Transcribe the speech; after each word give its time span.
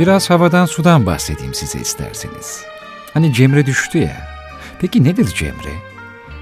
Biraz 0.00 0.30
havadan 0.30 0.66
sudan 0.66 1.06
bahsedeyim 1.06 1.54
size 1.54 1.78
isterseniz. 1.78 2.62
Hani 3.14 3.34
Cemre 3.34 3.66
düştü 3.66 3.98
ya. 3.98 4.28
Peki 4.80 5.04
nedir 5.04 5.26
Cemre? 5.26 5.72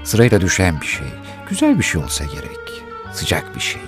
Sırayla 0.03 0.41
düşen 0.41 0.81
bir 0.81 0.85
şey. 0.85 1.07
Güzel 1.49 1.77
bir 1.77 1.83
şey 1.83 2.01
olsa 2.01 2.25
gerek. 2.25 2.83
Sıcak 3.13 3.55
bir 3.55 3.59
şey. 3.59 3.81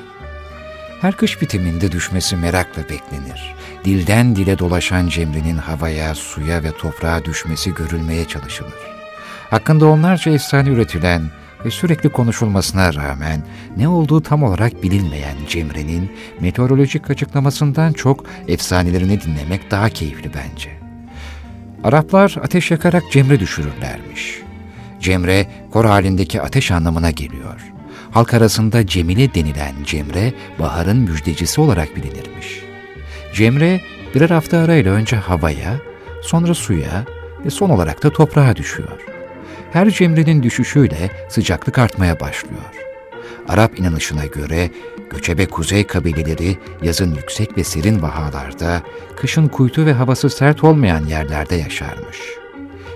Her 1.01 1.15
kış 1.15 1.41
bitiminde 1.41 1.91
düşmesi 1.91 2.35
merakla 2.35 2.83
beklenir. 2.83 3.55
Dilden 3.85 4.35
dile 4.35 4.59
dolaşan 4.59 5.07
Cemre'nin 5.07 5.57
havaya, 5.57 6.15
suya 6.15 6.63
ve 6.63 6.71
toprağa 6.71 7.25
düşmesi 7.25 7.73
görülmeye 7.73 8.25
çalışılır. 8.27 8.73
Hakkında 9.49 9.85
onlarca 9.85 10.31
efsane 10.31 10.69
üretilen 10.69 11.21
ve 11.65 11.71
sürekli 11.71 12.09
konuşulmasına 12.09 12.93
rağmen 12.93 13.43
ne 13.77 13.87
olduğu 13.87 14.21
tam 14.21 14.43
olarak 14.43 14.83
bilinmeyen 14.83 15.35
Cemre'nin 15.49 16.11
meteorolojik 16.39 17.09
açıklamasından 17.09 17.93
çok 17.93 18.25
efsanelerini 18.47 19.21
dinlemek 19.21 19.71
daha 19.71 19.89
keyifli 19.89 20.31
bence. 20.33 20.69
Araplar 21.83 22.35
ateş 22.43 22.71
yakarak 22.71 23.03
Cemre 23.11 23.39
düşürürlermiş. 23.39 24.41
Cemre, 24.99 25.47
kor 25.71 25.85
halindeki 25.85 26.41
ateş 26.41 26.71
anlamına 26.71 27.11
geliyor. 27.11 27.71
Halk 28.11 28.33
arasında 28.33 28.87
Cemile 28.87 29.33
denilen 29.33 29.73
Cemre, 29.85 30.33
baharın 30.59 30.97
müjdecisi 30.97 31.61
olarak 31.61 31.95
bilinirmiş. 31.95 32.61
Cemre, 33.33 33.81
birer 34.15 34.29
hafta 34.29 34.57
arayla 34.57 34.91
önce 34.91 35.15
havaya, 35.15 35.75
sonra 36.23 36.53
suya 36.53 37.05
ve 37.45 37.49
son 37.49 37.69
olarak 37.69 38.03
da 38.03 38.09
toprağa 38.09 38.55
düşüyor. 38.55 39.10
Her 39.73 39.89
cemrenin 39.89 40.43
düşüşüyle 40.43 41.09
sıcaklık 41.29 41.77
artmaya 41.77 42.19
başlıyor. 42.19 42.71
Arap 43.47 43.79
inanışına 43.79 44.25
göre 44.25 44.69
göçebe 45.09 45.45
kuzey 45.45 45.87
kabileleri 45.87 46.57
yazın 46.83 47.15
yüksek 47.15 47.57
ve 47.57 47.63
serin 47.63 48.01
vahalarda, 48.01 48.81
kışın 49.15 49.47
kuytu 49.47 49.85
ve 49.85 49.93
havası 49.93 50.29
sert 50.29 50.63
olmayan 50.63 51.05
yerlerde 51.05 51.55
yaşarmış. 51.55 52.17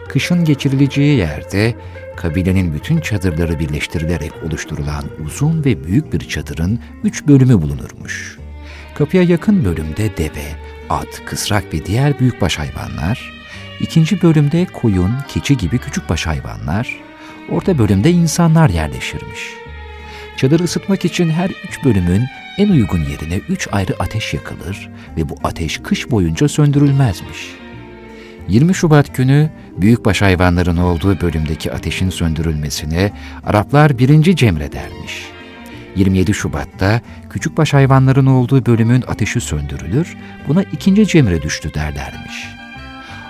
Kışın 0.09 0.45
geçirileceği 0.45 1.17
yerde 1.17 1.75
kabilenin 2.15 2.73
bütün 2.73 2.99
çadırları 2.99 3.59
birleştirilerek 3.59 4.31
oluşturulan 4.43 5.03
uzun 5.25 5.65
ve 5.65 5.83
büyük 5.83 6.13
bir 6.13 6.19
çadırın 6.19 6.79
üç 7.03 7.27
bölümü 7.27 7.61
bulunurmuş. 7.61 8.37
Kapıya 8.97 9.23
yakın 9.23 9.65
bölümde 9.65 10.17
deve, 10.17 10.45
at, 10.89 11.21
kısrak 11.25 11.73
ve 11.73 11.85
diğer 11.85 12.19
büyükbaş 12.19 12.59
hayvanlar, 12.59 13.34
ikinci 13.79 14.21
bölümde 14.21 14.65
koyun, 14.65 15.11
keçi 15.27 15.57
gibi 15.57 15.77
küçükbaş 15.77 16.27
hayvanlar, 16.27 16.95
orta 17.49 17.77
bölümde 17.77 18.11
insanlar 18.11 18.69
yerleşirmiş. 18.69 19.39
Çadır 20.37 20.59
ısıtmak 20.59 21.05
için 21.05 21.29
her 21.29 21.49
üç 21.49 21.83
bölümün 21.83 22.23
en 22.57 22.69
uygun 22.69 22.99
yerine 22.99 23.41
üç 23.49 23.67
ayrı 23.71 23.93
ateş 23.99 24.33
yakılır 24.33 24.89
ve 25.17 25.29
bu 25.29 25.35
ateş 25.43 25.77
kış 25.77 26.11
boyunca 26.11 26.47
söndürülmezmiş. 26.47 27.55
20 28.47 28.75
Şubat 28.75 29.15
günü 29.15 29.49
büyükbaş 29.77 30.21
hayvanların 30.21 30.77
olduğu 30.77 31.21
bölümdeki 31.21 31.71
ateşin 31.71 32.09
söndürülmesine 32.09 33.11
Araplar 33.45 33.97
birinci 33.97 34.35
cemre 34.35 34.71
dermiş. 34.71 35.25
27 35.95 36.33
Şubat'ta 36.33 37.01
küçükbaş 37.29 37.73
hayvanların 37.73 38.25
olduğu 38.25 38.65
bölümün 38.65 39.03
ateşi 39.07 39.41
söndürülür, 39.41 40.17
buna 40.47 40.63
ikinci 40.63 41.07
cemre 41.07 41.41
düştü 41.41 41.73
derlermiş. 41.73 42.55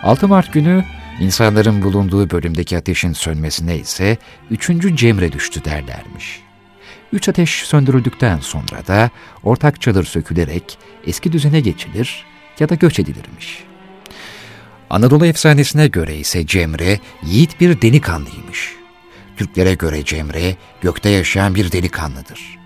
6 0.05 0.27
Mart 0.27 0.53
günü 0.53 0.85
insanların 1.19 1.81
bulunduğu 1.81 2.29
bölümdeki 2.29 2.77
ateşin 2.77 3.13
sönmesine 3.13 3.77
ise 3.77 4.17
üçüncü 4.51 4.95
cemre 4.95 5.31
düştü 5.31 5.65
derlermiş. 5.65 6.41
Üç 7.13 7.29
ateş 7.29 7.49
söndürüldükten 7.49 8.39
sonra 8.39 8.87
da 8.87 9.09
ortak 9.43 9.81
çadır 9.81 10.03
sökülerek 10.03 10.77
eski 11.07 11.31
düzene 11.31 11.59
geçilir 11.59 12.25
ya 12.59 12.69
da 12.69 12.75
göç 12.75 12.99
edilirmiş. 12.99 13.63
Anadolu 14.89 15.25
efsanesine 15.25 15.87
göre 15.87 16.15
ise 16.15 16.45
Cemre 16.45 16.99
yiğit 17.23 17.61
bir 17.61 17.81
delikanlıymış. 17.81 18.75
Türklere 19.37 19.73
göre 19.73 20.05
Cemre 20.05 20.55
gökte 20.81 21.09
yaşayan 21.09 21.55
bir 21.55 21.71
delikanlıdır. 21.71 22.57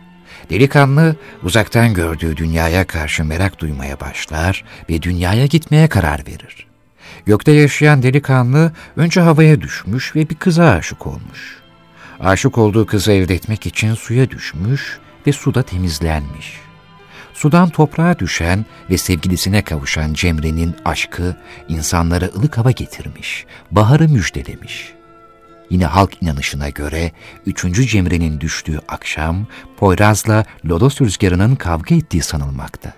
Delikanlı 0.49 1.15
uzaktan 1.43 1.93
gördüğü 1.93 2.37
dünyaya 2.37 2.87
karşı 2.87 3.25
merak 3.25 3.59
duymaya 3.59 3.99
başlar 3.99 4.63
ve 4.89 5.01
dünyaya 5.01 5.45
gitmeye 5.45 5.89
karar 5.89 6.27
verir. 6.27 6.58
Gökte 7.25 7.51
yaşayan 7.51 8.03
delikanlı 8.03 8.71
önce 8.95 9.21
havaya 9.21 9.61
düşmüş 9.61 10.15
ve 10.15 10.29
bir 10.29 10.35
kıza 10.35 10.69
aşık 10.69 11.07
olmuş. 11.07 11.57
Aşık 12.19 12.57
olduğu 12.57 12.85
kızı 12.85 13.11
elde 13.11 13.35
etmek 13.35 13.65
için 13.65 13.93
suya 13.93 14.29
düşmüş 14.29 14.99
ve 15.27 15.31
suda 15.31 15.63
temizlenmiş. 15.63 16.59
Sudan 17.33 17.69
toprağa 17.69 18.19
düşen 18.19 18.65
ve 18.89 18.97
sevgilisine 18.97 19.61
kavuşan 19.61 20.13
Cemre'nin 20.13 20.75
aşkı 20.85 21.35
insanlara 21.67 22.25
ılık 22.25 22.57
hava 22.57 22.71
getirmiş, 22.71 23.45
baharı 23.71 24.09
müjdelemiş. 24.09 24.93
Yine 25.69 25.85
halk 25.85 26.21
inanışına 26.21 26.69
göre 26.69 27.11
3. 27.45 27.89
Cemre'nin 27.91 28.39
düştüğü 28.39 28.79
akşam 28.87 29.47
Poyraz'la 29.77 30.45
Lodos 30.65 31.01
rüzgarının 31.01 31.55
kavga 31.55 31.95
ettiği 31.95 32.21
sanılmakta. 32.21 32.93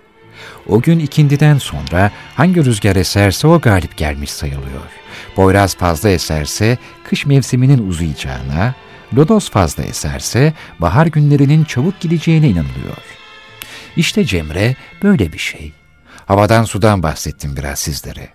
O 0.68 0.80
gün 0.80 0.98
ikindiden 0.98 1.58
sonra 1.58 2.10
hangi 2.34 2.64
rüzgar 2.64 2.96
eserse 2.96 3.46
o 3.46 3.60
galip 3.60 3.96
gelmiş 3.96 4.30
sayılıyor. 4.30 4.90
Poyraz 5.34 5.76
fazla 5.76 6.08
eserse 6.08 6.78
kış 7.04 7.26
mevsiminin 7.26 7.88
uzayacağına, 7.88 8.74
Lodos 9.16 9.50
fazla 9.50 9.82
eserse 9.82 10.52
bahar 10.78 11.06
günlerinin 11.06 11.64
çabuk 11.64 12.00
gideceğine 12.00 12.48
inanılıyor. 12.48 12.96
İşte 13.96 14.24
Cemre 14.24 14.76
böyle 15.02 15.32
bir 15.32 15.38
şey. 15.38 15.72
Havadan 16.26 16.64
sudan 16.64 17.02
bahsettim 17.02 17.56
biraz 17.56 17.78
sizlere. 17.78 18.32